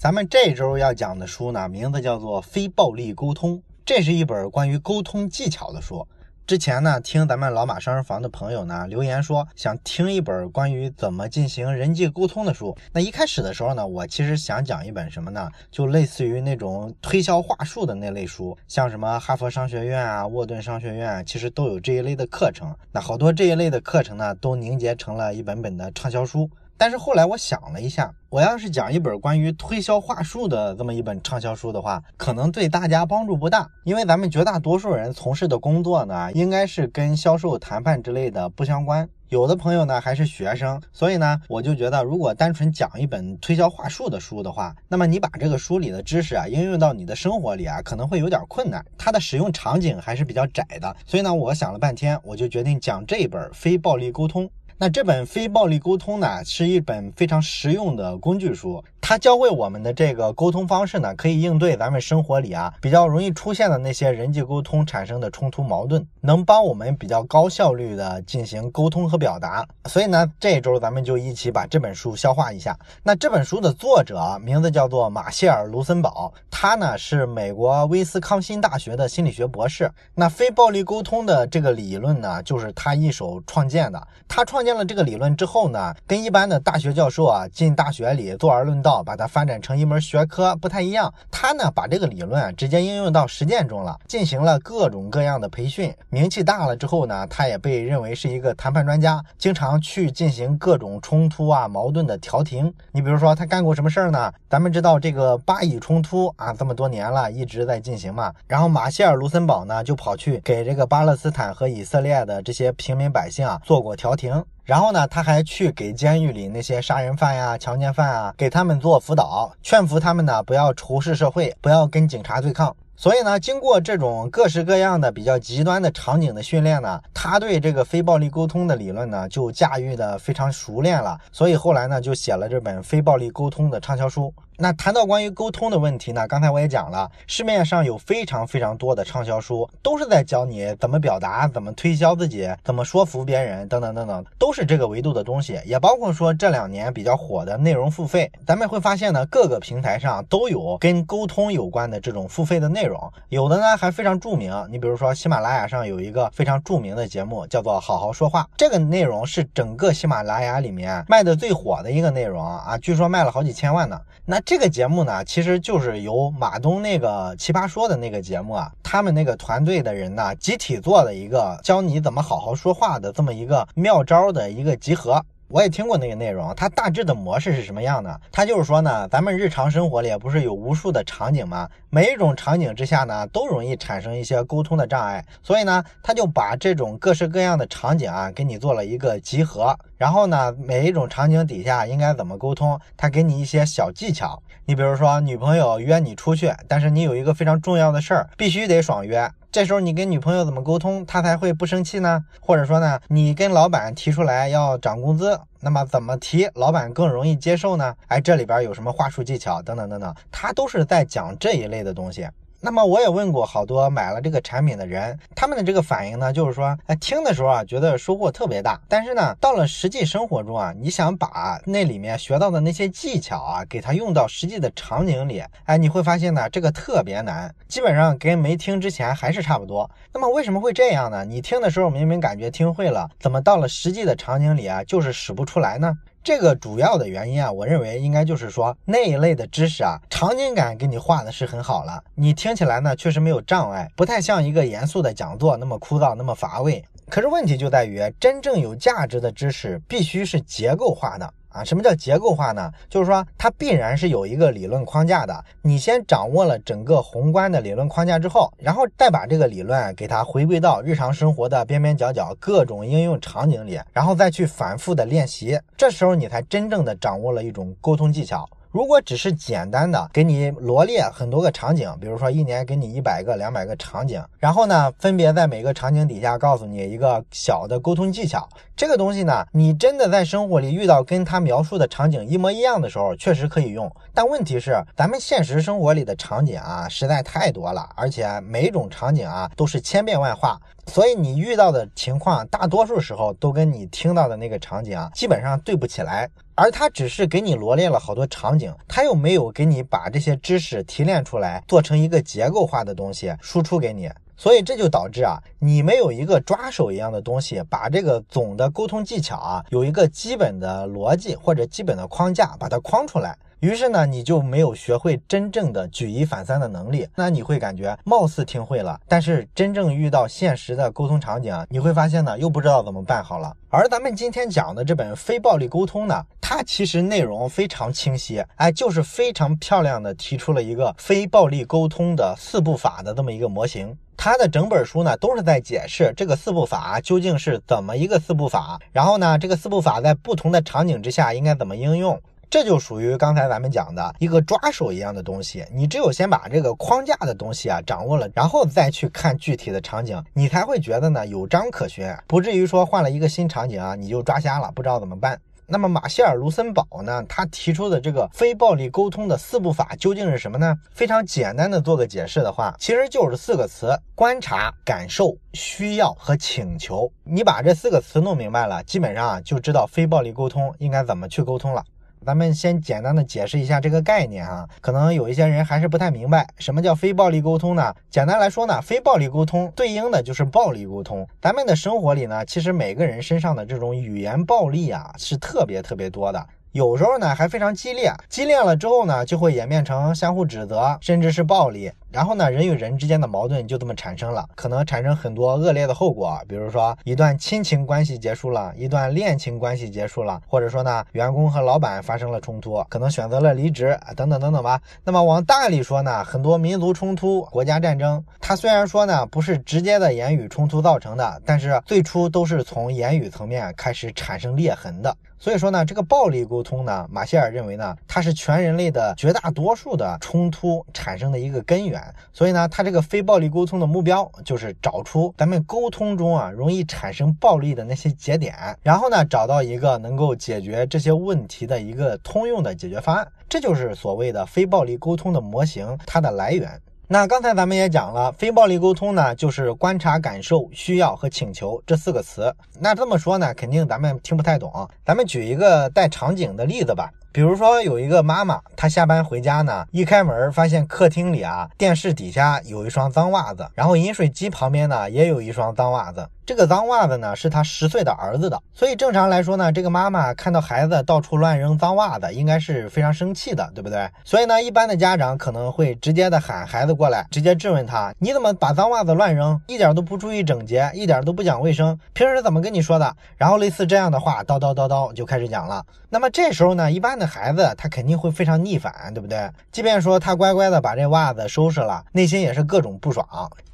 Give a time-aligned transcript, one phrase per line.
[0.00, 6.08] 咱们这周要讲的书呢，名字叫做《非暴力沟通》，这是一本关于沟通技巧的书。
[6.46, 12.74] 之前呢，听咱们老马商人房的朋友呢留言说，想听一本关于怎么进行人际沟通的书。
[12.94, 15.46] 那一开始的时候呢，我其实想讲一本什么呢？
[15.70, 22.74] 就类似于那种推销话术的那类书，像什么哈佛商学院啊、沃顿商学院，其实都有这一类的课程。
[22.90, 26.48] 那好多这一类的课程呢，都凝结成了一本本的畅销书。
[26.80, 39.06] 但是后来我想了一下，我要是讲一本关于推销话术的这么一本畅销书的话，可能对大家帮助不大，因为咱们绝大多数人从事的工作呢，应该是跟销售、谈判之类的不相关。
[39.28, 50.96] 有的朋友呢还是学生，所以呢，我就觉得如果单纯讲一本推销话术的书的话，那么你把这个书里的知识啊应用到你的生活里啊，可能会有点困难，它的使用场景还是比较窄的。
[51.04, 54.46] 所以呢，我想了半天，我就决定讲这本《非暴力沟通》。
[54.82, 58.82] 那这本非暴力沟通呢，是一本非常实用的工具书。
[59.00, 69.66] 他教会我们的这个沟通方式呢，可以应对咱们生活里啊比较容易出现的那些人际沟通产生的冲突矛盾，能帮我们比较高效率的进行沟通和表达。
[69.86, 72.78] 所以呢，这一周咱们就一起把这本书消化一下。
[73.02, 79.90] 那这本书的作者名字叫做马歇尔·卢森堡，他呢是美国威斯康辛大学的心理学博士。
[80.14, 84.06] 那非暴力沟通的这个理论呢，就是他一手创建的。
[84.28, 88.89] 他创建了这个理论之后呢，跟一般的大学教授啊进大学里坐而论道。
[89.04, 102.72] 把它发展成一门学科不太一样，他呢把这个理论直接应用到实践中了，进行了各种各样的培训，名气大了之后呢，他也被认为是一个谈判专家，经常去进行各种冲突啊矛盾的调停。
[102.92, 104.32] 你比如说他干过什么事儿呢？
[104.48, 114.44] 咱们知道这个巴以冲突啊，这么多年了一直在进行嘛，然后马歇尔·卢森堡呢就跑去给这个巴勒斯坦和以色列的这些平民百姓啊做过调停。
[114.70, 122.72] 然后呢，他还去给监狱里那些杀人犯呀、强奸犯啊，给他们做辅导，劝服他们呢，不要仇视社会，不要跟警察对抗。
[122.94, 131.18] 所以呢，经过这种各式各样的比较极端的场景的训练呢，他对这个非暴力沟通的理论呢，就驾驭的非常熟练了。
[131.32, 134.32] 所以后来呢，就写了这本非暴力沟通的畅销书。
[134.62, 145.58] 那谈到关于沟通的问题呢，刚才我也讲了，市面上有非常非常多的畅销书，都是在教你怎么表达、怎么推销自己、怎么说服别人等等等等，都是这个维度的东西。
[145.64, 154.54] 也包括说这两年比较火的内容付费，咱们会发现呢，各个平台上都有跟沟通有关的这种付费的内容，有的呢还非常著名。
[154.70, 163.98] 你比如说喜马拉雅上有一个非常著名的节目，叫做《好好说话》，这个内容是整个喜马拉雅里面卖的最火的一个内容啊，据说卖了好几千万呢。
[164.26, 175.24] 那这个节目呢，其实就是由马东那个奇葩说的那个节目啊，他们那个团队的人呢，集体做的一个教你怎么好好说话的这么一个妙招的一个集合。
[175.52, 178.20] 我也听过那个内容，它大致的模式是什么样的？
[178.30, 181.68] 它就是说呢，咱们日常生活里不是有无数的场景吗？
[181.90, 189.76] 每一种场景之下呢，都容易产生一些沟通的障碍，所以呢，他就把这种各式各样的场景啊，给你做了一个集合。
[189.98, 194.40] 然后呢，每一种场景底下应该怎么沟通，他给你一些小技巧。
[194.66, 199.28] 你比如说，女朋友约你出去，但是你有一个非常重要的事儿，必须得爽约。
[199.52, 202.24] 这时候你跟女朋友怎么沟通，她才会不生气呢？
[202.40, 207.92] 或者说呢，你跟老板提出来要涨工资，那么怎么提老板更容易接受呢？
[208.06, 212.28] 哎，这里边有什么话术技巧等等等等，他都是在讲这一类的东西。
[212.62, 229.90] 那么我也问过好多买了这个产品的人，他们的这个反应呢，就是说，哎，听的时候啊，觉得收获特别大，但是呢，到了实际生活中啊，你想把那里面学到的那些技巧啊，给它用到实际的场景里，哎，你会发现呢，这个特别难，基本上跟没听之前还是差不多。
[230.12, 231.24] 那么为什么会这样呢？
[231.24, 235.96] 你听的时候明明感觉听会了，怎么到了实际的场景里啊，就是使不出来呢？
[236.22, 246.84] 这个主要的原因啊，我认为应该就是说那一类的知识啊，场景感给你画的是很好了，你听起来呢确实没有障碍，不太像一个严肃的讲座那么枯燥那么乏味。
[247.08, 251.32] 可是问题就在于，真正有价值的知识必须是结构化的。
[251.50, 252.72] 啊，什么叫结构化呢？
[252.88, 255.44] 就是说它必然是有一个理论框架的。
[255.62, 265.60] 你先掌握了整个宏观的理论框架之后，然后再把这个理论给它回归到日常生活的边边角角、各种应用场景里，然后再去反复的练习。
[265.76, 268.48] 这时候你才真正的掌握了一种沟通技巧。
[268.72, 283.90] 如果只是简单的给你罗列很多个场景，比如说一年给你一百个、两百个场景，然后呢，分别在每个场景底下告诉你一个小的沟通技巧，这个东西呢，你真的在生活里遇到跟他描述的场景一模一样的时候，确实可以用。
[284.14, 290.60] 但问题是，咱们现实生活里的场景啊，实在太多了，而且每种场景啊都是千变万化。
[290.90, 296.28] 所以你遇到的情况，大多数时候都跟你听到的那个场景啊，基本上对不起来。
[296.56, 304.10] 而他只是给你罗列了好多场景，他又没有给你把这些知识提炼出来，做成一个结构化的东西输出给你。
[304.36, 313.38] 所以这就导致啊，你没有一个抓手一样的东西，把这个总的沟通技巧啊，有一个基本的逻辑或者基本的框架，把它框出来。
[313.60, 317.06] 于是呢，你就没有学会真正的举一反三的能力。
[317.14, 323.54] 那你会感觉貌似听会了，但是真正遇到现实的沟通场景，你会发现呢，又不知道怎么办好了。
[323.68, 333.94] 而咱们今天讲的这本《非暴力沟通》呢，它其实内容非常清晰，哎，就是非常漂亮的提出了一个非暴力沟通的四步法的这么一个模型。
[334.16, 342.20] 它的整本书呢，都是在解释这个四步法究竟是怎么一个四步法，然后呢，这个四步法在不同的场景之下应该怎么应用。
[342.50, 355.40] 这就属于刚才咱们讲的一个抓手一样的东西，你只有先把这个框架的东西啊掌握了，然后再去看具体的场景，你才会觉得呢有章可循，不至于说换了一个新场景啊你就抓瞎了，不知道怎么办。
[355.72, 360.76] 那么马歇尔·卢森堡呢，他提出的这个非暴力沟通的四步法究竟是什么呢？
[360.90, 367.08] 非常简单的做个解释的话，其实就是四个词：观察、感受、需要和请求。
[367.22, 371.84] 你把这四个词弄明白了，基本上啊就知道非暴力沟通应该怎么去沟通了。
[372.24, 377.94] 咱们先简单的解释一下这个概念啊，可能有一些人还是不太明白什么叫非暴力沟通呢？
[378.10, 381.26] 简单来说呢，非暴力沟通对应的就是暴力沟通。
[381.40, 386.46] 咱们的生活里呢，其实每个人身上的这种语言暴力啊，是特别特别多的。
[386.72, 391.90] 有时候呢还非常激烈，激烈了之后呢就会演变成相互指责，甚至是暴力。
[392.12, 404.80] 然后呢人与人之间的矛盾就这么产生了，可能产生很多恶劣的后果，比如说一段亲情关系结束了，一段恋情关系结束了，或者说呢员工和老板发生了冲突，可能选择了离职啊等等等等吧。
[405.02, 415.16] 那么往大里说呢，很多民族冲突、国家战争，它虽然说呢不是直接的言语冲突造成的，但是最初都是从言语层面开始产生裂痕的。
[415.40, 421.98] 所以说呢，这个暴力沟通呢，马歇尔认为呢，它是全人类的绝大多数的冲突产生的一个根源。
[422.30, 433.26] 所以呢，他这个非暴力沟通的目标就是找出咱们沟通中啊容易产生暴力的那些节点，然后呢，找到一个能够解决这些问题的一个通用的解决方案。
[433.48, 436.78] 这就是所谓的非暴力沟通的模型，它的来源。
[437.12, 442.54] 那刚才咱们也讲了，非暴力沟通呢，就是观察、感受、需要和请求这四个词。
[442.78, 444.88] 那这么说呢，肯定咱们听不太懂。
[445.04, 447.10] 咱们举一个带场景的例子吧。
[447.32, 456.28] 比如说有一个妈妈，她下班回家呢，一开门发现客厅里啊，电视底下有一双脏袜子，然后饮水机旁边呢也有一双脏袜子。
[456.44, 464.10] 这个脏袜子呢是她十岁的儿子的，所以正常来说呢，这个妈妈看到孩子到处乱扔脏袜子，应该是非常生气的，对不对？
[464.24, 469.60] 所以呢，一般的家长可能会直接的喊孩子过来，直接质问他：你怎么把脏袜子乱扔？
[469.68, 473.14] 一点都不注意整洁，一点都不讲卫生，平时怎么跟你说的？
[473.36, 475.84] 然后类似这样的话，叨叨叨叨就开始讲了。
[476.12, 479.48] 那么这时候呢，一般的孩子他肯定会非常逆反，对不对？
[479.70, 483.24] 即便说他乖乖的把这袜子收拾了，内心也是各种不爽。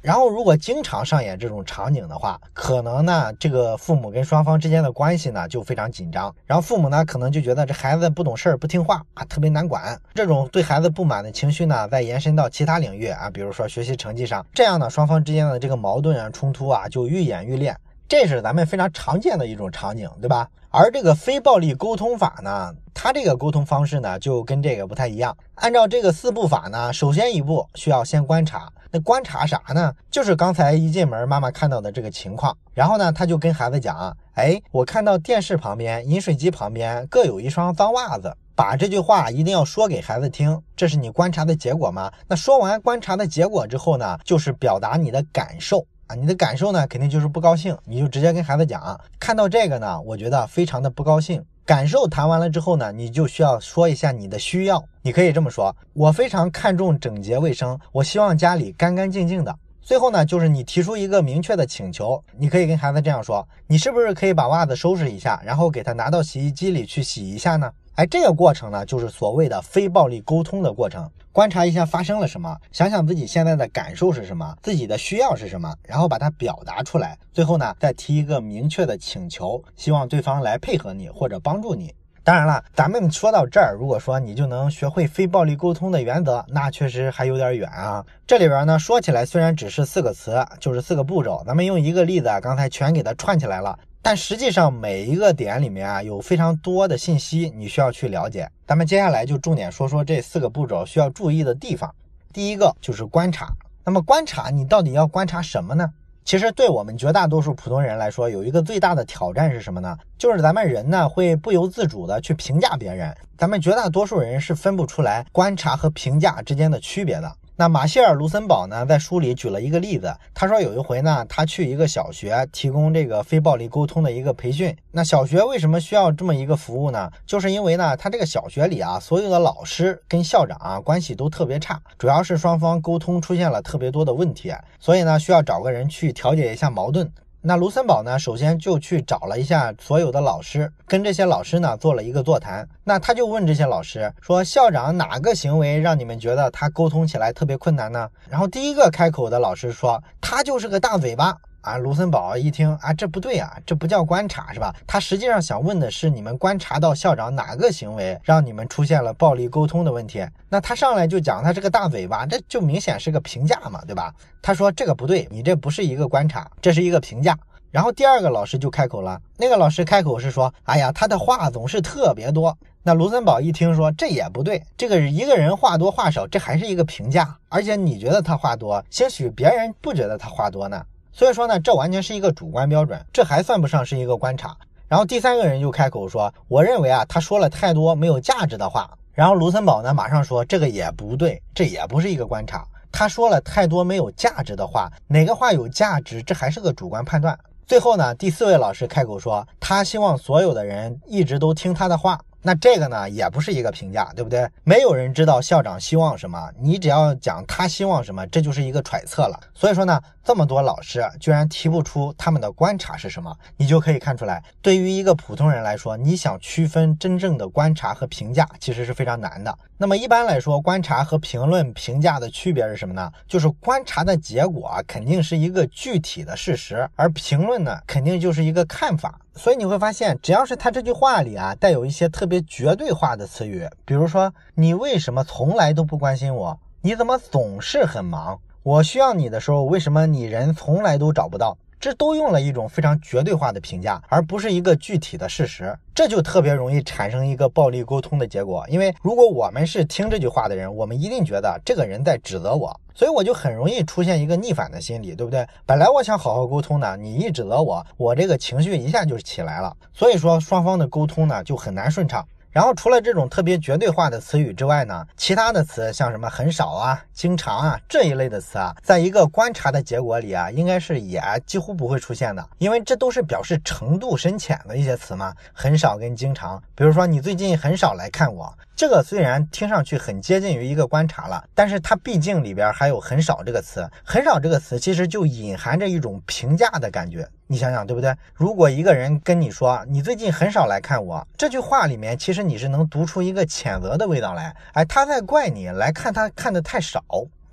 [0.01, 6.33] 然后如果经常上演这种场景的话，可能呢，这个父母跟双方之间的关系呢就非常紧张。
[6.45, 9.99] 然后父母呢可能就觉得这孩子不懂事儿、不听话啊，特别难管。
[10.13, 17.75] 这种对孩子不满的情绪呢，再延伸到其他领域啊，比如说学习成绩上，这样呢，双方之间的这个矛盾啊、冲突啊就愈演愈烈。
[18.09, 20.47] 这是咱们非常常见的一种场景，对吧？
[20.79, 25.35] 而这个非暴力沟通法呢，它这个沟通方式呢，就跟这个不太一样。
[25.55, 28.71] 按照这个四步法呢，首先一步需要先观察。
[28.91, 29.91] 那观察啥呢？
[30.11, 32.55] 就是刚才一进门妈妈看到的这个情况。
[32.75, 40.61] 然后呢，他就跟孩子讲：“哎，我看到电视旁边、饮水机旁边各有一双脏袜子。”把这句话一定要说给孩子听。
[40.75, 42.11] 这是你观察的结果吗？
[42.27, 45.87] 那说完观察的结果之后呢，就是表达你的感受。
[46.07, 51.43] 啊，你的感受呢，肯定就是不高兴，你就直接跟孩子讲，看到这个呢，我觉得非常的不高兴。
[51.65, 59.53] 感受谈完了之后呢，你就需要说一下你的需要，你可以这么说：我非常看重整洁卫生，我希望家里干干净净的。
[59.81, 67.69] 最后呢，就是你提出一个明确的请求，你可以跟孩子这样说：你是不是可以把袜子收拾一下，然后给他拿到洗衣机里去洗一下呢？
[67.97, 71.09] 哎，这个过程呢，就是所谓的非暴力沟通的过程。
[71.31, 77.17] 观察一下发生了什么，想想自己现在的感受是什么，自己的需要是什么，然后把它表达出来。
[77.33, 81.91] 最后呢，再提一个明确的请求，希望对方来配合你或者帮助你。
[82.23, 88.05] 当然了，咱们说到这儿，如果说你就能学会非暴力沟通的原则，那确实还有点远啊。
[88.27, 93.79] 这里边呢，说起来虽然只是四个词，就是四个步骤，咱们用一个例子，刚才全给它串起来了。
[94.01, 98.49] 但实际上每一个点里面啊，有非常多的信息你需要去了解。
[98.65, 101.93] 咱们接下来就重点说说这四个步骤需要注意的地方。
[102.31, 103.51] 第一个就是观察。
[103.83, 105.89] 那么观察你到底要观察什么呢？
[106.23, 109.97] 其实对我们绝大多数普通人来说，有一个最大的挑战是什么呢？
[110.17, 117.33] 就是咱们人呢会不由自主的去评价别人，咱们绝大多数人是分不出来观察和评价之间的区别的。
[117.59, 120.15] 那马歇尔·卢森堡呢，在书里举了一个例子。
[120.31, 124.77] 他说有一回呢，他去一个小学提供这个非暴力沟通的一个培训。
[124.91, 127.09] 那小学为什么需要这么一个服务呢？
[127.25, 137.11] 就是因为呢，他这个小学里啊，所有的老师跟校长啊关系都特别差，主要是双方沟通出现了特别多的问题，所以呢，需要找个人去调解一下矛盾。
[137.47, 142.67] 那卢森堡呢，首先就去找了一下所有的老师，跟这些老师呢做了一个座谈。
[142.83, 154.73] 那他就问这些老师说：“校长哪个行为让你们觉得他沟通起来特别困难呢？”然后第一个开口的老师说：“他就是个大嘴巴。”啊，卢森堡一听啊，这不对啊，这不叫观察是吧？
[154.87, 160.25] 他实际上想问的是，你们观察到校长哪个行为让你们出现了暴力沟通的问题？
[160.47, 164.13] 那他上来就讲他这个大嘴巴，这就明显是个评价嘛，对吧？
[164.41, 167.37] 他说这个不对，你这不是一个观察，这是一个评价。
[167.69, 172.57] 然后第二个老师就开口了，那个老师开口是说，哎呀，他的话总是特别多。
[172.81, 180.81] 那卢森堡一听说这也不对，这个一个人话多话少，这还是一个评价，而且你觉得他话多，兴许别人不觉得他话多呢。
[181.17, 184.55] 所以说呢，这完全是一个主观标准，这还算不上是一个观察。
[184.87, 188.87] 然后第三个人就开口说，我认为啊，他说了太多没有价值的话。
[189.13, 192.63] 然后卢森堡呢马上说，这个也不对，这也不是一个观察。
[192.91, 197.35] 他说了太多没有价值的话，哪个话有价值，这还是个主观判断。
[197.65, 202.21] 最后呢，第四位老师开口说，他希望所有的人一直都听他的话。
[202.47, 204.49] 那这个呢，也不是一个评价，对不对？
[204.63, 209.37] 没有人知道校长希望什么，你只要讲他希望什么，这就是一个揣测了。
[209.53, 219.53] 所以说呢，这么多老师居然提不出他们的观察是什么，你就可以看出来，对于一个普通人来说，你想区分真正的观察和评价，其实是非常难的。
[219.77, 223.11] 那么一般来说，观察和评论、评价的区别是什么呢？
[223.27, 229.19] 就是观察的结果啊肯定是一个具体的事实，而评论呢，肯定就是一个看法。
[229.37, 236.59] 所以你会发现，只要是他这句话里啊带有一些特别绝对化的词语，比如说你为什么从来都不关心我？
[236.81, 238.39] 你怎么总是很忙？
[238.63, 241.57] 我需要你的时候，为什么你人从来都找不到？
[241.79, 248.65] 这都用了一种非常绝对化的评价，而不是一个具体的事实，这就特别容易产生一个暴力沟通的结果。
[248.69, 255.47] 因为如果我们是听这句话的人，我们一定觉得这个人在指责我，所以我就很容易出现一个逆反的心理，对不对？
[255.65, 262.25] 本来我想好好沟通的，你一指责我，我这个情绪一下就起来了，所以说双方的沟通呢就很难顺畅。
[262.57, 275.35] 然后除了这种特别绝对化的词语之外呢，其他的词像什么很少啊、经常啊这一类的词啊，在一个观察的结果里啊，应该是也几乎不会出现的，因为这都是表示程度深浅的一些词嘛。
[275.53, 278.51] 很少跟经常，比如说你最近很少来看我。
[278.77, 287.27] 这个虽然听上去很接近于一个观察了，但是它毕竟里边还有很少这个词，很少这个词其实就隐含着一种评价的感觉。
[287.47, 288.15] 你想想对不对？
[288.35, 297.03] 如果一个人跟你说你最近很少来看我，这句话里面其实你是能读出一个谴责的味道来，哎，他在怪你来看他看的太少。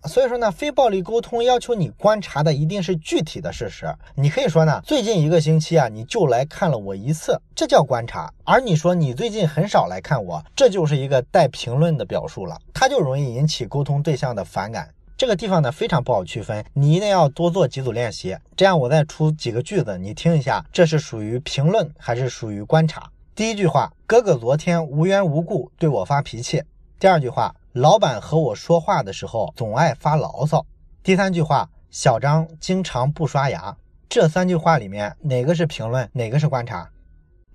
[0.06, 3.86] 所以说呢，非暴力沟通要求你观察的一定是具体的事实。
[4.14, 8.30] 你可以说呢，最近一个星期啊，你就来看了我一次，这叫观察。
[8.44, 14.90] 而你说你最近很少来看我，这就是一个带评论的表述了，它就容易引起沟通对象的反感。
[15.16, 23.08] 这个地方呢非常不好区分，你一定要多做几组练习，这样我再出几个句子，你听一下，这是属于评论还是属于观察？
[23.34, 26.62] 第一句话，哥哥昨天无缘无故对我发脾气。
[26.98, 27.54] 第二句话。
[27.74, 30.64] 老板和我说话的时候总爱发牢骚。
[31.02, 33.76] 第三句话，小张经常不刷牙。
[34.08, 36.88] 这三句话里面哪个是评论，哪个是观察？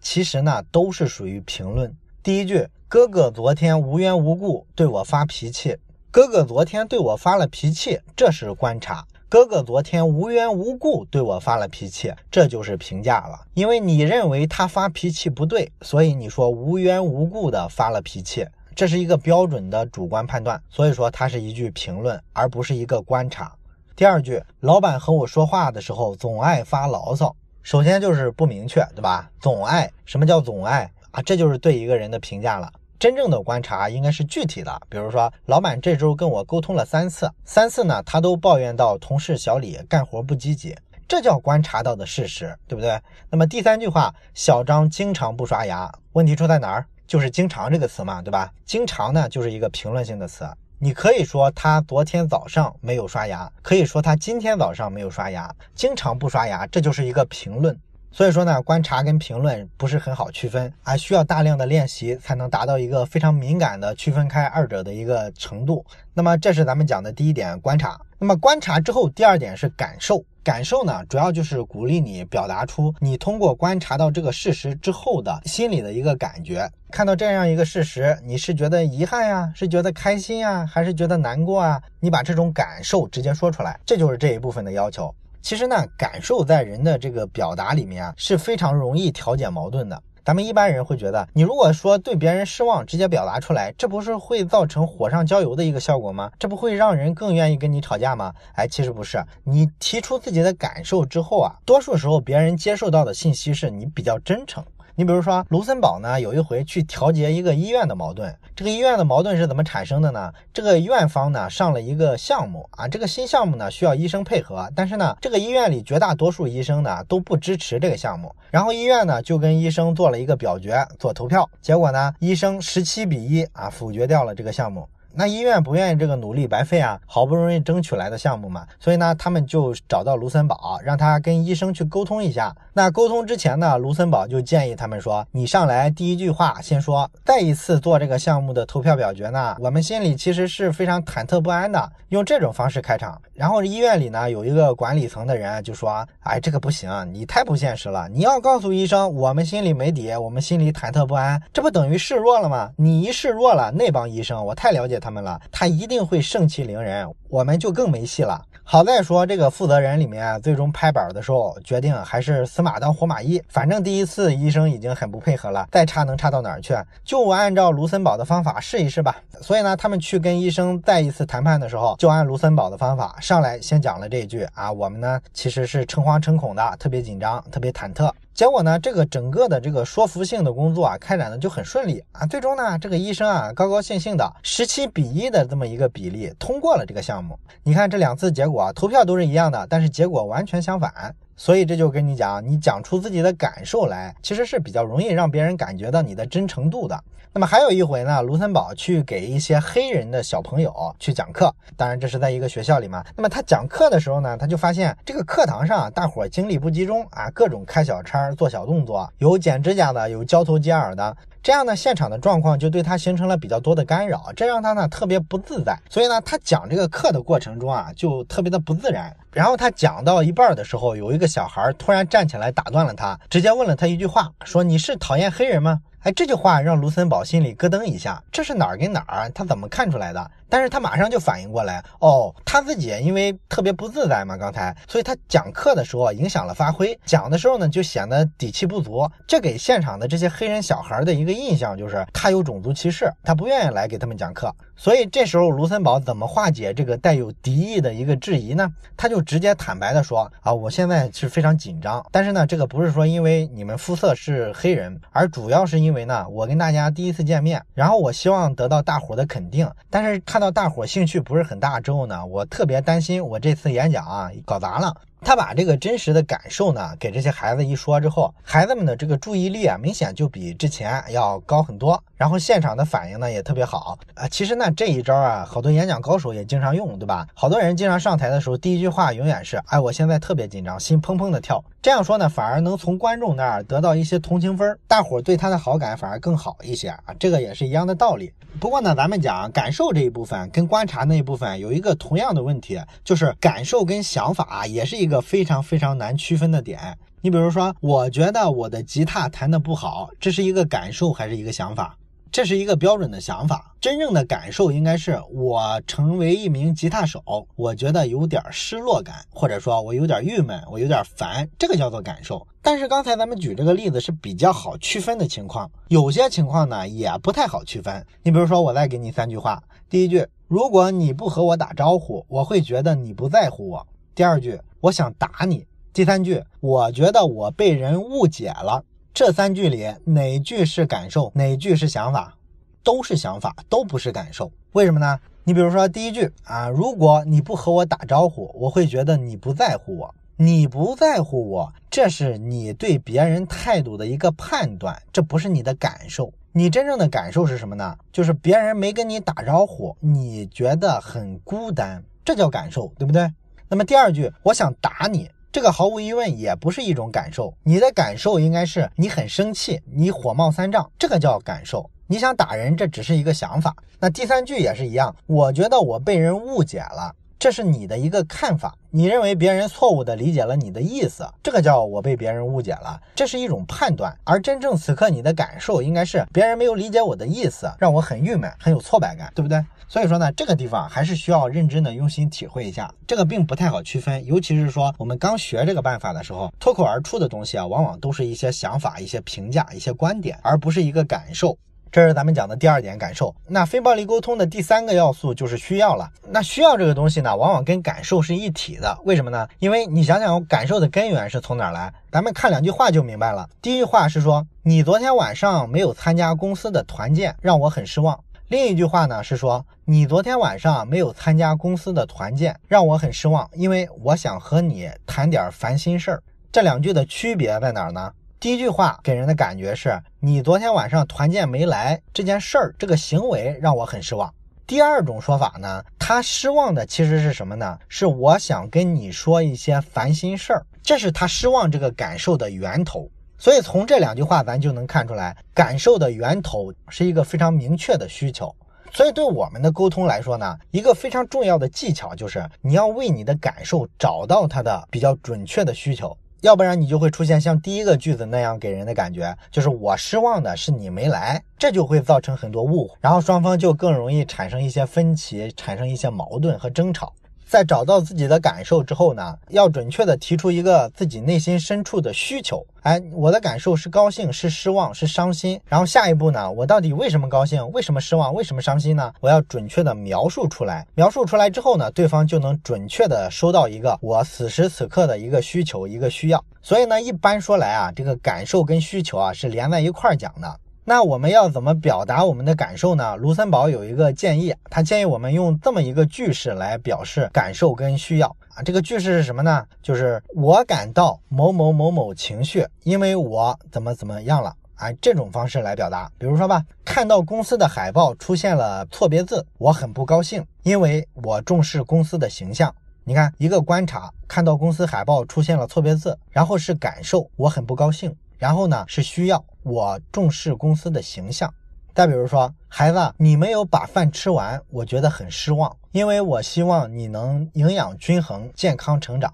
[0.01, 1.95] 其实呢，都是属于评论。
[2.21, 5.77] 第一句，哥哥昨天无缘无故对我发脾气。
[6.11, 9.07] 哥哥昨天对我发了脾气，这是观察。
[9.29, 13.47] 哥哥昨天无缘无故对我发了脾气，这就是评价了。
[13.53, 18.45] 因为你认为他发脾气不对，所以你说无缘无故的发了脾气。
[18.75, 23.53] 这是一个标准的主观判断，所以说它是一句评论，而不是一个观察。
[23.95, 27.35] 第二句，老板和我说话的时候总爱发牢骚。
[27.61, 29.29] 首先就是不明确，对吧？
[29.41, 31.21] 总爱，什么叫总爱啊？
[31.21, 32.71] 这就是对一个人的评价了。
[32.97, 40.75] 真正的观察应该是具体的，比如说，老板这周跟我沟通了三次，三次呢他都抱怨到同事小李干活不积极，
[41.07, 42.99] 这叫观察到的事实，对不对？
[43.29, 46.85] 那么第三句话，小张经常不刷牙，问题出在哪儿？
[47.09, 48.53] 就是经常这个词嘛，对吧？
[48.67, 50.47] 经常呢就是一个评论性的词，
[50.77, 57.75] 你可以说他昨天早上没有刷牙，可以说他今天早上没有刷牙，经常不刷牙，这就是一个评论。
[58.11, 65.85] 所以说呢，观察跟评论不是很好区分啊，需要大量的练习才能达到一个非常敏感的区分开二者的一个程度。
[66.13, 67.99] 那么这是咱们讲的第一点，观察。
[68.17, 70.23] 那么观察之后，第二点是感受。
[70.41, 76.67] 感受呢，主要就是鼓励你表达出你通过观察到这个事实之后的心里的一个感觉。
[76.89, 81.79] 看到这样一个事实，你是觉得遗憾呀，是觉得开心呀，还是觉得难过啊？
[81.99, 85.13] 你把这种感受直接说出来，这就是这一部分的要求。
[85.41, 90.01] 其实呢，感受在人的这个表达里面啊，是非常容易调解矛盾的。
[90.25, 96.29] 咱们一般人会觉得，你如果说对别人失望，直接表达出来，这不是会造成火上浇油的一个效果吗？
[96.37, 98.31] 这不会让人更愿意跟你吵架吗？
[98.53, 104.63] 哎，其实不是，你提出自己的感受之后啊，多数时候别人接受到的信息是你比较真诚。
[104.99, 110.33] 你比如说，卢森堡呢有一回去调节一个医院的矛盾，这个医院的矛盾是怎么产生的呢？
[110.53, 124.85] 这个院方呢上了一个项目啊，这个新项目呢需要医生配合，但是呢这个医院里绝大多数医生呢都不支持这个项目，然后医院呢就跟医生做了一个表决，做投票，结果呢医生十七比一啊否决掉了这个项目。
[125.19, 132.55] 那医院不愿意这个努力白费啊，好不容易争取来的项目嘛，所以呢，他们就找到卢森堡，让他跟医生去沟通一下。
[132.71, 143.21] 那沟通之前呢，卢森堡就建议他们说：“你上来第一句话先说，再一次做这个项目的投票表决呢，我们心里其实是非常忐忑不安的。”用这种方式开场。
[143.35, 148.07] 然后医院里呢有一个管理层的人就说：“哎，这个不行，你太不现实了。
[148.07, 152.71] 你要告诉医生，我们心里没底，我们心里忐忑不安，这不等于示弱了吗？
[152.77, 158.39] 你一示弱了，那帮医生我太了解。”他他们了，他一定会盛气凌人，我们就更没戏了。
[158.63, 163.41] 好在说这个负责人里面最终拍板的时候，决定还是死马当活马医。
[163.49, 166.75] 反正第一次医生已经很不配合了，再差能差到哪儿去？
[167.03, 169.15] 就按照卢森堡的方法试一试吧。
[169.41, 178.11] 所以呢，他们去跟医生再一次谈判的时候，就按卢森堡的方法上来，先讲了这一句啊，我们呢其实是诚惶诚恐的，特别紧张，特别忐忑。
[178.39, 182.25] 结果呢，这个整个的这个说服性的工作啊，开展的就很顺利啊。
[182.25, 187.37] 最终呢，这个医生啊，高高兴兴的十七比一的这么一个比例通过了这个项目。
[187.63, 191.13] 你看这两次结果啊，投票都是一样的，但是结果完全相反。
[191.39, 197.01] 所以这就跟你讲，你讲出自己的感受来，其实是比较容易让别人感觉到你的真诚度的。
[197.31, 203.01] 那么还有一回呢，卢森堡去给一些黑人的小朋友去讲课，当然这是在一个学校里嘛。
[203.15, 211.15] 那么他讲课的时候呢，他就发现这个课堂上大伙精力不集中啊，各种开小差、做小动作，有剪指甲的，有交头接耳的。
[211.41, 215.77] 这样呢，现场的状况就对他形成了比较多的干扰，这让他呢特别不自在。
[215.89, 219.15] 所以呢，他讲这个课的过程中啊，就特别的不自然。
[219.31, 229.29] 然后他讲到一半的时候，有一个小孩突然站起来打断了他，直接问了他一句话，说：“你是讨厌黑人吗？”哎，这句话让卢森堡心里咯噔一下，这是哪儿跟哪儿？
[229.31, 230.31] 他怎么看出来的？
[230.49, 244.51] 但是他马上就反应过来，哦，他自己因为特别不自在嘛，刚才，所以他讲课的时候影响了发挥，讲的时候呢就显得底气不足，这给现场的这些黑人小孩的一个印象就是他有种族歧视，他不愿意来给他们讲课。
[244.75, 248.67] 所以这时候卢森堡怎么化解这个带有敌意的一个质疑呢？
[248.97, 260.38] 他就直接坦白的说，啊，我现在是非常紧张，但是呢，这个不是说因为你们肤色是黑人，而主要是因为呢，我跟大家第一次见面，然后我希望得到大伙的肯定，但是看。
[260.39, 264.95] 看到大伙兴趣不是很大之后呢，我特别担心我这次演讲啊搞砸了。
[265.21, 274.27] 他把这个真实的感受呢给这些孩子一说之后，孩子们的这个注意力啊明显就比之前要高很多，然后现场的反应呢也特别好啊。
[274.29, 277.27] 其实呢这一招啊，好多演讲高手也经常用，对吧？
[277.33, 281.63] 好多人经常上台的时候，第一句话永远是：哎，我现在特别紧张，心砰砰的跳。
[281.81, 287.13] 这样说呢，反而能从观众那儿得到一些同情分，大伙对他的好感反而更好一些啊。
[287.17, 288.33] 这个也是一样的道理。
[288.59, 296.97] 不过呢，咱们讲感受这一部分跟观察那一部分有一个同样的问题，就是感受跟想法也是一个非常非常难区分的点。
[297.21, 301.97] 你比如说，我觉得我的吉他弹得不好，这是一个感受还是一个想法？
[302.31, 307.21] 这是一个标准的想法，真正的感受应该是我成为一名吉他手，
[307.55, 312.47] 我觉得有点失落感，或者说我有点郁闷，我有点烦，这个叫做感受。
[312.61, 318.05] 但是刚才咱们举这个例子是比较好区分的情况，有些情况呢也不太好区分。
[318.21, 323.81] 你比如说，我再给你三句话：第一句，如果你不和我打招呼，我会觉得你不在乎我；
[324.13, 328.83] 第二句，我想打你；第三句，我觉得我被人误解了。
[329.13, 332.35] 这三句里哪句是感受，哪句是想法？
[332.83, 334.51] 都是想法，都不是感受。
[334.71, 335.19] 为什么呢？
[335.43, 340.15] 你比如说第一句啊，如果你不和我打招呼，我会觉得你不在乎我。
[340.37, 346.31] 你不在乎我，这是你对别人态度的一个判断，这不是你的感受。
[346.53, 347.97] 你真正的感受是什么呢？
[348.13, 353.29] 就是别人没跟你打招呼，你觉得很孤单，这叫感受，对不对？
[353.71, 355.29] 那么第二句，我想打你。
[355.51, 357.53] 这个毫无疑问也不是一种感受。
[357.63, 361.87] 你的感受应该是你很生气，你火冒三丈，这个叫感受。
[362.07, 363.75] 你想打人，这只是一个想法。
[363.99, 367.13] 那第三句也是一样，我觉得我被人误解了。
[367.39, 374.13] 这是你的一个看法，你认为别人错误的理解了你的意思，这个叫我被别人误解了，这是一种判断。
[374.25, 379.63] 而真正此刻你的感受应该是别人没有理解我的意思，让我很郁闷，很有挫败感，对不对？
[379.87, 391.57] 所以说呢，这个地方还是需要认真的用心体会一下，这个并不太好区分，尤其是说我们刚学这个办法的时候，脱口而出的东西啊，往往都是一些想法、一些评价、一些观点，而不是一个感受。
[391.91, 393.33] 这是咱们讲的第二点感受。
[393.47, 396.09] 那非暴力沟通的第三个要素就是需要了。
[396.27, 398.97] 那需要这个东西呢，往往跟感受是一体的。
[399.05, 399.47] 为什么呢？
[399.59, 401.93] 因为你想想，感受的根源是从哪儿来？
[402.11, 403.49] 咱们看两句话就明白了。
[403.61, 408.19] 第一句话是说，你昨天晚上没有参加公司的团建，让我很失望。
[408.49, 416.23] 另一句话呢是说，你昨天晚上没有参加公司的团建，让我很失望，因为我想和你谈点烦心事儿。
[416.51, 418.11] 这两句的区别在哪儿呢？
[418.39, 424.33] 第一句话给人的感觉是你昨天晚上团建没来这件事儿，这个行为让我很失望。
[424.65, 427.77] 第二种说法呢，他失望的其实是什么呢？
[427.89, 433.11] 是我想跟你说一些烦心事儿，这是他失望这个感受的源头。
[433.37, 438.55] 所以从这两句话咱就能看出来，感受的源头是一个非常明确的需求。
[438.93, 446.17] 所以对我们的沟通来说呢，一个非常重要的技巧就是你要为你的感受找到它的比较准确的需求。
[446.41, 457.13] 要不然你就会出现像第一个句子那样给人的感觉，就是我失望的是你没来，这就会造成很多误会，然后双方就更容易产生一些分歧，产生一些矛盾和争吵。
[457.49, 462.63] 在找到自己的感受之后呢，要准确的提出一个自己内心深处的需求。
[462.83, 465.59] 哎，我的感受是高兴，是失望，是伤心。
[465.65, 467.67] 然后下一步呢，我到底为什么高兴？
[467.71, 468.31] 为什么失望？
[468.35, 469.11] 为什么伤心呢？
[469.19, 470.85] 我要准确的描述出来。
[470.93, 476.45] 描述出来之后呢，对方就能准确的收到一个我此时此刻的一个需求，一个需要。
[476.61, 480.59] 所以呢，一般说来啊，这个感受跟需求啊是连在一块儿讲的。
[480.89, 483.15] 那我们要怎么表达我们的感受呢？
[483.15, 488.63] 卢森堡有一个建议，他建议我们用这么一个句式来表示感受跟需要啊。
[488.63, 489.63] 这个句式是什么呢？
[489.83, 494.91] 就是我感到某某某某情绪，因为我怎么怎么样了啊？
[494.93, 496.11] 这种方式来表达。
[496.17, 502.73] 比如说吧，看到公司的海报出现了错别字，我很不高兴，因为我重视公司的形象。
[503.03, 508.11] 你看，一个观察，看到公司海报出现了错别字，然后是感受，我很不高兴。
[508.39, 511.53] 然后呢，是需要我重视公司的形象。
[511.93, 519.31] 再比如说，孩子，你没有把饭吃完，我觉得很失望，因为我希望你能营养均衡、健康成长。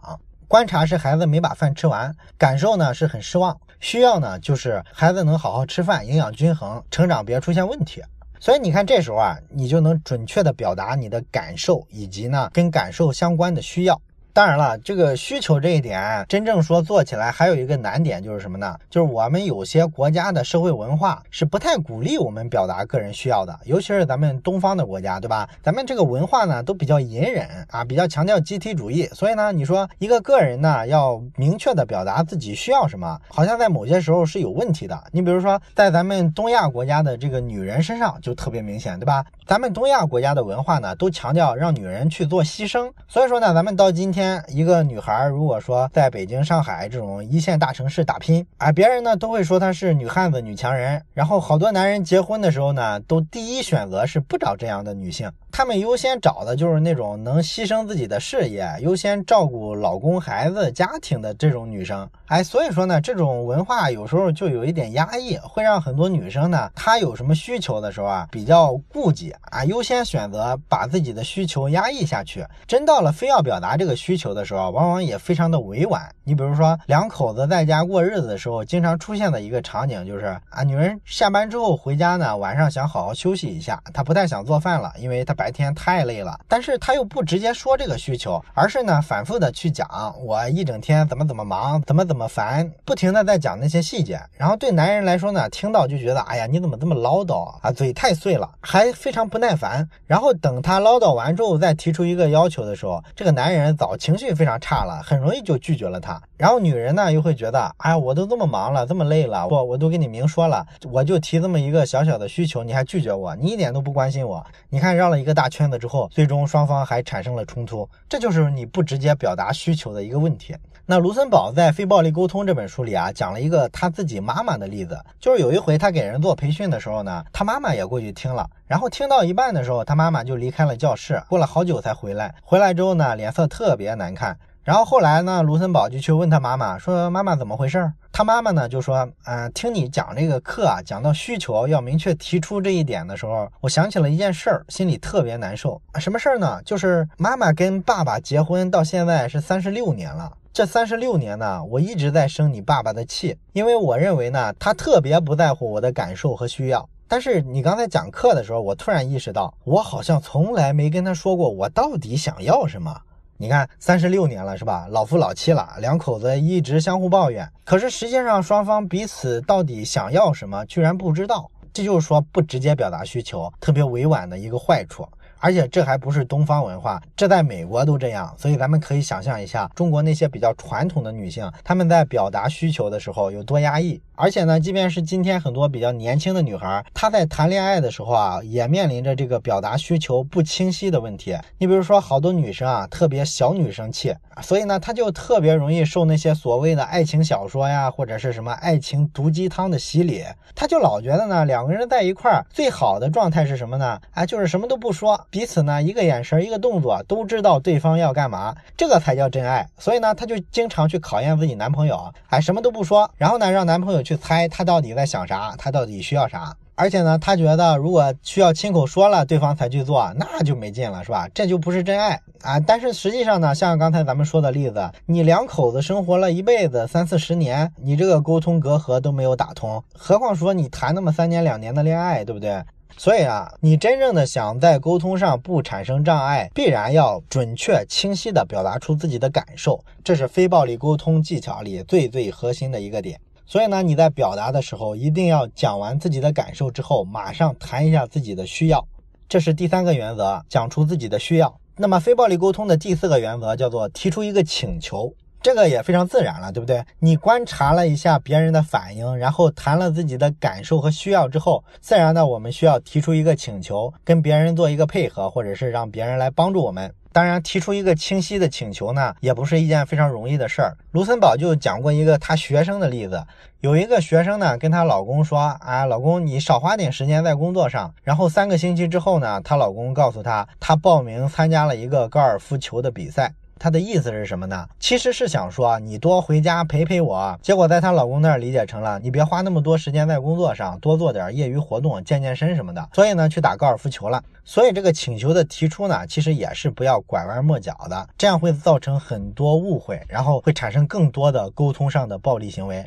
[0.47, 8.01] 观察是孩子没把饭吃完，感受呢是很失望，需要呢就是孩子能好好吃饭、营养均衡、成长别出现问题。
[8.39, 14.01] 所以你看，这时候啊，你就能准确的表达你的感受，以及呢跟感受相关的需要。
[14.35, 18.77] 当然了，这个需求这一点，真正说做起来还有一个难点，就是什么呢？
[18.89, 25.47] 就是我们有些国家的社会文化是不太鼓励我们表达个人需要的，尤其是咱们东方的国家，对吧？
[25.63, 35.01] 咱们这个文化呢都比较隐忍啊，比较强调集体主义，所以呢，你说一个个人呢要明确的表达自己需要什么，好像在某些时候是有问题的。
[35.13, 39.23] 你比如说，在咱们东亚国家的这个女人身上就特别明显，对吧？
[39.47, 44.24] 咱们东亚国家的文化呢都强调让女人去做牺牲，所以说呢，咱们到今天。
[44.47, 51.01] 一个女孩如果说在北京、上海这种一线大城市打拼，啊，别人呢都会说她是女汉子、女强人。
[51.13, 55.31] 然后好多男人结婚的时候呢，都第一选择是不找这样的女性。
[55.51, 62.09] 他们优先找的就是那种能牺牲自己的事业、优先照顾老公、孩子、家庭的这种女生。
[62.25, 72.45] 哎，所以说呢，这种文化有时候就有一点压抑，会让很多女生呢，她有什么需求的时候啊，比较顾忌啊，优先选择把自己的需求压抑下去。
[72.67, 76.01] 真到了非要表达这个需需求的时候，往往也非常的委婉。
[76.23, 85.55] 你比如说，两口子在家过日子的时候，经常出现的一个场景就是啊，女人下班之后回家呢，晚上想好好休息一下，她不太想做饭了，因为她白。
[85.55, 89.87] 天太累了，但是她又不直接说这个需求，而是呢反复的去讲
[90.21, 94.19] 我一整天怎么怎么忙，怎么怎么烦，不停的在讲那些细节。
[94.37, 99.87] 然后对男人来说呢，听到就觉得哎呀你怎么这么唠叨啊，嘴太碎了，还非常不耐烦。
[100.05, 106.21] 然后等他唠叨完之后，再提出一个要求的时候，这个男人早情绪非常差了，很容易就拒绝了他。
[106.37, 114.45] 然后女人呢又会觉得，哎我都这么忙了，这么累了，我我都跟你明说了，我就提这么一个小小的需求，你还拒绝我，你一点都不关心我。
[114.69, 115.35] 你看绕了一个。
[115.35, 120.55] 大圈子之后，最终双方还产生了冲突，这就是你不直接表达需求的一个问题。
[120.87, 132.35] 那卢森堡在《非暴力沟通》这本书里啊，讲了一个他自己妈妈的例子，就是有一回他给人做培训的时候呢，他妈妈也过去听了，然后听到一半的时候，他妈妈就离开了教室，过了好久才回来。
[132.43, 134.37] 回来之后呢，脸色特别难看。
[134.63, 137.91] 然后后来呢，卢森堡就去问他妈妈，说妈妈怎么回事？
[138.11, 145.99] 他妈妈呢就说，嗯，听你讲这个课啊，讲到需求要明确提出这一点的时候，我想起了一件事儿，心里特别难受啊。
[145.99, 146.61] 什么事儿呢？
[146.63, 156.87] 就是妈妈跟爸爸结婚到现在是三十六年了，这三十六年呢，我一直在生你爸爸的气，因为我认为呢，他特别不在乎我的感受和需要。
[157.09, 162.97] 但是你刚才讲课的时候，我突然意识到，我好像从来没跟他说过我到底想要什么。
[163.35, 164.87] 你看，三十六年了，是吧？
[164.89, 171.51] 老夫老妻了，两口子一直相互抱怨，可是实际上双方彼此到底想要什么，居然不知道。
[171.73, 175.05] 这就是说，不直接表达需求，特别委婉的一个坏处。
[175.39, 178.33] 而且这还不是东方文化，这在美国都这样。
[178.37, 184.01] 所以咱们可以想象一下，中国那些比较传统的女性，她们在表达需求的时候有多压抑。
[184.17, 191.35] 而且呢，即便是今天很多比较年轻的女孩，她在谈恋爱的时候啊，也面临着这个表达需求不清晰的问题。
[191.57, 200.23] 你比如说，好多女生啊，特别小女生气，所以呢，她就特别容易受那些所谓的爱情小说呀，或者是什么爱情毒鸡汤的洗礼。
[200.55, 203.99] 她就老觉得呢，两个人在一块儿最好的状态是什么呢？
[204.11, 209.67] 啊，就是什么都不说，彼此呢一个眼神一个动作都知道对方要干嘛，这个才叫真爱。
[209.77, 214.05] 所以呢，她就经常去考验自己男朋友，哎，什么都不说，然后呢，让男朋友。
[214.05, 221.27] 去猜他到底在想啥，他到底需要啥，而且呢，他觉得如果需要亲口说了，对方才去做，那就没劲了，是吧？
[221.33, 222.59] 这就不是真爱啊！
[222.59, 232.61] 但是实际上呢，像刚才咱们说的例子，你两口子生活了一辈子，三四十年，你这个沟通隔阂都没有打通，何况说你谈那么三年两年的恋爱，对不对？
[232.97, 243.19] 所以啊，你真正的想在沟通上不产生障碍，必然要准确清晰的表达出自己的感受，这是非暴力沟通技巧里最最核心的一个点。
[243.45, 248.87] 所以呢，你在表达的时候，一定要讲完自己的感受之后，马上谈一下自己的需要，
[249.27, 251.59] 这是第三个原则，讲出自己的需要。
[251.77, 255.13] 那么非暴力沟通的第四个原则叫做提出一个请求，
[255.45, 256.83] 这个也非常自然了，对不对？
[256.97, 266.91] 你观察了一下别人的反应，然后谈了自己的感受和需要之后，自然呢，我们需要提出一个请求，跟别人做一个配合，或者是让别人来帮助我们。
[267.13, 270.75] 当然，提出一个清晰的请求呢，也不是一件非常容易的事儿。
[270.93, 273.23] 卢森堡就讲过一个他学生的例子，
[273.61, 283.31] 有一个学生呢，跟她老公说：“啊，老公，你少花点时间在工作上。”然后三个星期之后呢，她老公告诉她，她报名参加了一个高尔夫球的比赛。
[283.57, 284.67] 她的意思是什么呢？
[284.79, 287.39] 其实是想说你多回家陪陪我。
[287.41, 292.89] 结果在她老公那儿理解成了你别花那么多时间在工作上，多做点业余活动，健健身什么的。
[292.93, 294.23] 所以呢，去打高尔夫球了。
[294.43, 302.85] 所以这个请求的提出呢，其实也是不要拐弯抹角的，这样会造成很多误会，然后会产生更多的沟通上的暴力行为。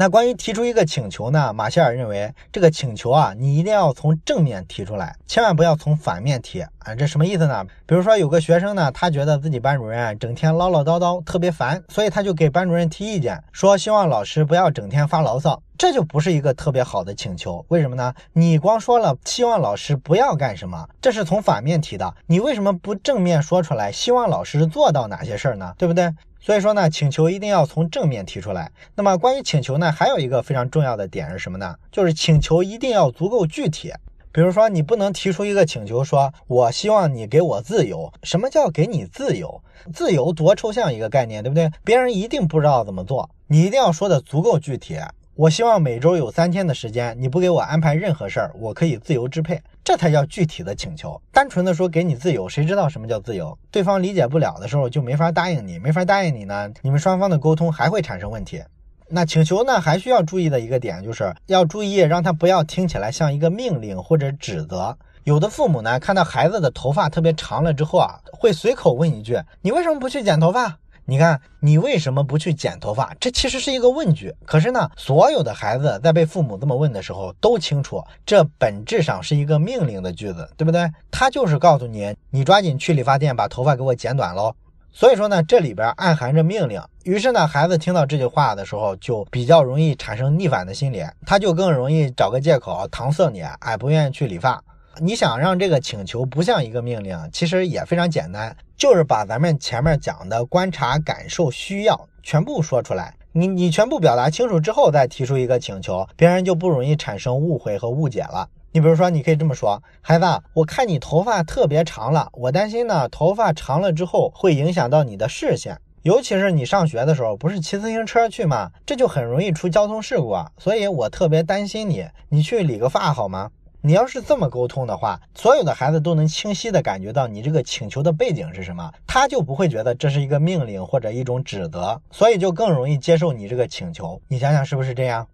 [0.00, 1.52] 那关于提出一个请求呢？
[1.52, 6.94] 马歇尔认为，这个请求啊，你一定要从正面提出来，千万不要从反面提啊。
[6.98, 7.62] 这什么意思呢？
[7.84, 15.62] 比如说有个学生呢，他觉得自己班主任整天唠唠叨叨，特别烦，所以他就给班主任提意见，说希望老师不要整天发牢骚。
[15.76, 18.14] 这就不是一个特别好的请求，为什么呢？
[18.32, 25.74] 你光说了希望老师不要干什么，这是从反面提的，你为什么不正面说出来，希望老师做到哪些事儿呢？
[25.76, 26.10] 对不对？
[26.40, 28.72] 所以说呢，请求一定要从正面提出来。
[28.94, 31.76] 那么关于请求呢，还有一个非常重要的点是什么呢？
[31.92, 33.92] 就是请求一定要足够具体。
[34.32, 38.12] 比如说，你不能提出一个请求，说我希望你给我自由。
[38.22, 39.60] 什么叫给你自由？
[39.92, 41.70] 自由多抽象一个概念，对不对？
[41.84, 43.28] 别人一定不知道怎么做。
[43.48, 44.96] 你一定要说的足够具体。
[45.34, 51.20] 我希望每周有三天的时间，你不给我安排任何事儿，我可以自由支配，这才叫具体的请求。
[51.32, 53.58] 单纯的说给你自由，谁知道什么叫自由？
[53.70, 58.62] 对方理解不了的时候，就没法答应你，没法答应你呢，你们双方的沟通还会产生问题。
[59.08, 64.96] 那请求呢，还需要注意的一个点，就是要注意让他不要听起来像一个命令或者指责。
[65.24, 70.78] 有的父母呢，看到孩子的头发特别长了之后啊，会随口问一句：“你为什么不去剪头发？”
[71.10, 73.12] 你看，你为什么不去剪头发？
[73.18, 74.32] 这其实是一个问句。
[74.46, 80.88] 可是呢，所有的孩子在被父母这么问的时候，都清楚这本质上是一个命令的句子，对不对？
[81.10, 84.54] 他就是告诉你，你抓紧去理发店把头发给我剪短喽。
[84.92, 86.80] 所以说呢，这里边暗含着命令。
[87.02, 94.62] 于是呢，孩子听到这句话的时候，就比较容易产生逆反的心理，他就更容易找个借口搪塞你，哎，不愿意去理发。
[94.98, 103.14] 你想让这个请求不像一个命令，其实也非常简单，就是把咱们前面讲的观察、感受、需要全部说出来。
[103.32, 108.48] 你你全部表达清楚之后，再提出一个请求，别人就不容易产生误会和误解了。
[108.72, 118.70] 你比如说，你可以这么说：孩子，我看你头发特别长了，我担心呢，头发长了之后会影响到你的视线，尤其是你上学的时候，不是骑自行车去吗？
[118.84, 123.50] 这就很容易出交通事故啊，所以我特别担心你，你去理个发好吗？
[123.82, 134.20] 你要是这么沟通的话，所有的孩子都能清晰的感觉到你这个请求的背景是什么，他就不会觉得这是一个命令或者一种指责，所以就更容易接受你这个请求。
[134.28, 135.26] 你想想是不是这样？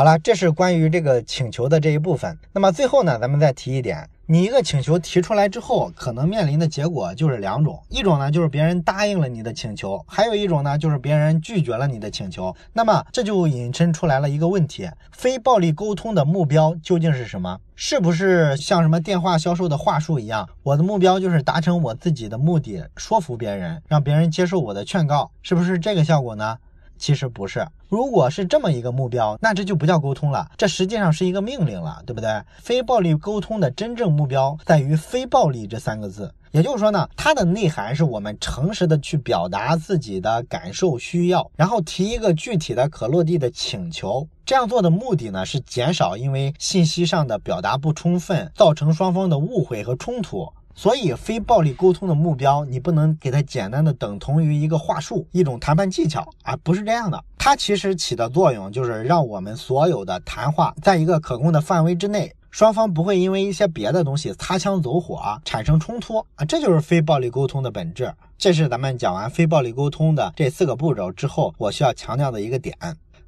[0.00, 2.38] 好了，这是关于这个请求的这一部分。
[2.54, 4.08] 那么最后呢，咱们再提一点。
[4.24, 12.56] 你一个请求提出来之后，可能面临的结果就是两种，一种呢就是别人答应了你的请求，还有一种呢就是别人拒绝了你的请求。
[12.72, 17.60] 那么这就引申出来了一个问题：非暴力沟通的目标究竟是什么？
[17.76, 26.56] 是不是像什么电话销售的话术一样，我的目标就是达成我自己的目的，说服别人，让别人接受我的劝告，是不是这个效果呢？
[26.96, 32.30] 其实不是，如果是这么一个目标，那这就不叫沟通了，这实际上是一个命令了，对不对？
[32.62, 44.28] 非暴力沟通的真正目标在于“非暴力”这三个字，也就是说呢，它的内涵是我们诚实的去表达自己的感受需要，然后提一个具体的可落地的请求。
[44.46, 50.48] 这样做的目的呢，是减少因为信息上的表达不充分，造成双方的误会和冲突。
[50.74, 57.22] 所以，非暴力沟通的目标，你不能给它简单的等同于一个话术、一种谈判技巧啊，不是这样的。
[57.36, 68.12] 它其实起的作用就是让我们所有的谈话在一个可控的范围之内，双方不会因为一些别的东西擦枪走火产生冲突啊，这就是非暴力沟通的本质。
[68.38, 72.74] 这是咱们讲完非暴力沟通的这四个步骤之后，我需要强调的一个点。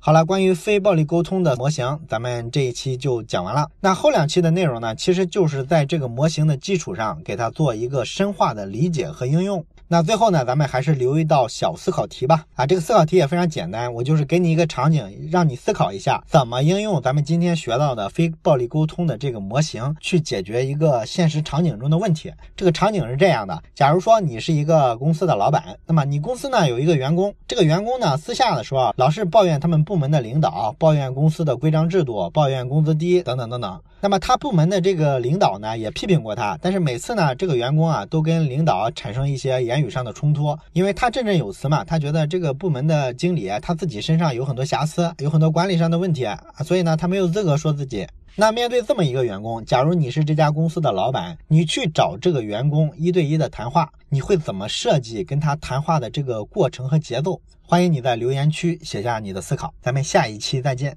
[0.04, 3.68] 好了，关于非暴力沟通的模型，咱们这一期就讲完了。
[3.78, 9.64] 那后两期的内容呢，其实就是在这个模型的基础上，给它做一个深化的理解和应用。
[9.92, 12.46] 那最后呢，咱们还是留一道小思考题吧。
[12.55, 22.33] 啊，这个思考题也非常简单，我就是给你一个场景，让你思考一下，怎么应用咱们今天学到的非暴力沟通的这个模型，去解决一个现实场景中的问题。
[22.57, 33.78] 这个场景是这样的：假如说你是一个公司的老板，那么你公司呢有一个员工，这个员工呢私下的时候老是抱怨他们部门的领导，抱怨公司的规章制度，抱怨工资低等等等等。
[34.02, 46.26] 那么他部门的这个领导呢，也批评过他，但是每次呢，这个员工啊，都跟领导产生一些言语上的冲突，因为他振振有词嘛，他觉得这个部门的经理他自己身上有很多瑕疵，有很多管理上的问题，
[46.64, 48.04] 所以呢，他没有资格说自己。
[48.34, 57.40] 那面对这么一个员工，假如你是这家公司的老板，你去找这个员工一对一的谈话，你会怎么设计跟他谈话的这个过程和节奏？
[57.62, 60.96] 欢迎你在留言区写下你的思考，咱们下一期再见。